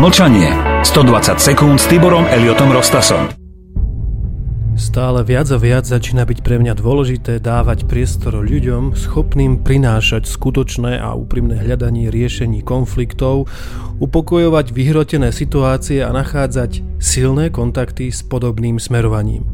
[0.00, 0.48] Mlčanie.
[0.80, 3.28] 120 sekúnd s Tiborom Eliotom Rostasom.
[4.72, 10.96] Stále viac a viac začína byť pre mňa dôležité dávať priestor ľuďom schopným prinášať skutočné
[10.96, 13.52] a úprimné hľadanie riešení konfliktov,
[14.00, 19.44] upokojovať vyhrotené situácie a nachádzať silné kontakty s podobným smerovaním.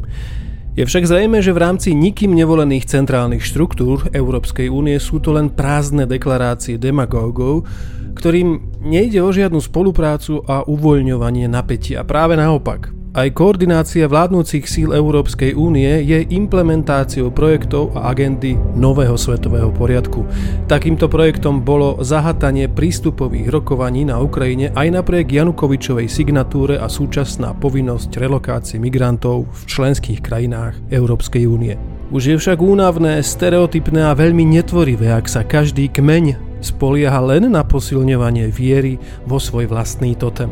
[0.79, 5.51] Je však zrejme, že v rámci nikým nevolených centrálnych štruktúr Európskej únie sú to len
[5.51, 7.67] prázdne deklarácie demagógov,
[8.15, 12.05] ktorým nejde o žiadnu spoluprácu a uvoľňovanie napätia.
[12.05, 12.97] Práve naopak.
[13.17, 20.21] Aj koordinácia vládnúcich síl Európskej únie je implementáciou projektov a agendy nového svetového poriadku.
[20.69, 28.21] Takýmto projektom bolo zahatanie prístupových rokovaní na Ukrajine aj napriek Janukovičovej signatúre a súčasná povinnosť
[28.21, 31.73] relokácie migrantov v členských krajinách Európskej únie.
[32.13, 37.63] Už je však únavné, stereotypné a veľmi netvorivé, ak sa každý kmeň spolieha len na
[37.63, 40.49] posilňovanie viery vo svoj vlastný totem.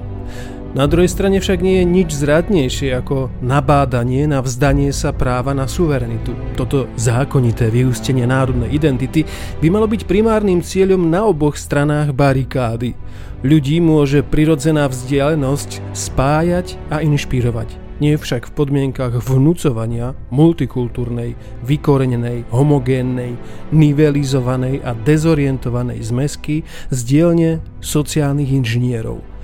[0.76, 5.72] Na druhej strane však nie je nič zradnejšie ako nabádanie na vzdanie sa práva na
[5.72, 6.36] suverenitu.
[6.60, 9.24] Toto zákonité vyústenie národnej identity
[9.64, 12.92] by malo byť primárnym cieľom na oboch stranách barikády.
[13.40, 17.85] Ľudí môže prirodzená vzdialenosť spájať a inšpirovať.
[17.96, 23.40] Nie však v podmienkach vnúcovania multikultúrnej, vykorenenej, homogénnej,
[23.72, 29.24] nivelizovanej a dezorientovanej zmesky z dielne sociálnych inžinierov–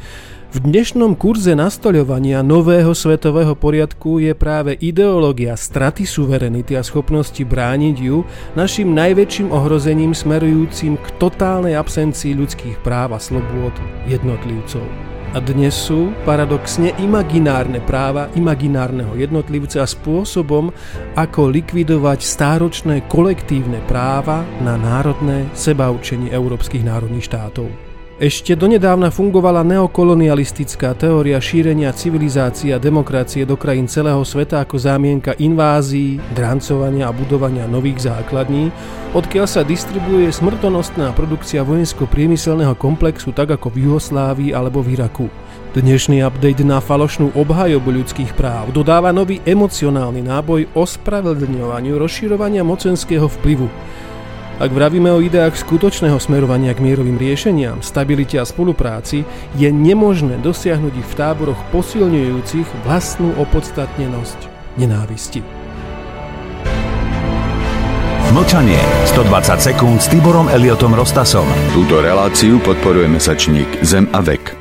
[0.52, 7.96] v dnešnom kurze nastoľovania nového svetového poriadku je práve ideológia straty suverenity a schopnosti brániť
[7.96, 8.28] ju
[8.60, 13.72] našim najväčším ohrozením smerujúcim k totálnej absencii ľudských práv a slobôd
[14.12, 14.84] jednotlivcov.
[15.32, 20.76] A dnes sú paradoxne imaginárne práva imaginárneho jednotlivca spôsobom,
[21.16, 27.91] ako likvidovať stáročné kolektívne práva na národné sebaučenie európskych národných štátov.
[28.22, 35.33] Ešte donedávna fungovala neokolonialistická teória šírenia civilizácie a demokracie do krajín celého sveta ako zámienka
[35.41, 38.70] invázií, drancovania a budovania nových základní,
[39.17, 45.26] odkiaľ sa distribuuje smrtonostná produkcia vojensko-priemyselného komplexu tak ako v Juhoslávii alebo v Iraku.
[45.73, 53.65] Dnešný update na falošnú obhajobu ľudských práv dodáva nový emocionálny náboj ospravedlňovaniu rozširovania mocenského vplyvu.
[54.61, 59.26] Ak vravíme o ideách skutočného smerovania k mierovým riešeniam, stabilite a spolupráci,
[59.58, 64.38] je nemožné dosiahnuť ich v táboroch posilňujúcich vlastnú opodstatnenosť
[64.77, 65.42] nenávisti.
[68.30, 68.77] Mlčanie.
[69.10, 71.49] 120 sekúnd s Tiborom Eliotom Rostasom.
[71.73, 74.61] Túto reláciu podporuje mesačník Zem a vek.